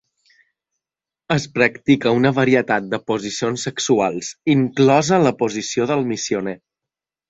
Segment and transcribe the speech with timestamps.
[1.35, 6.61] Es practica una varietat de posicions sexuals, inclosa la posició del missioner.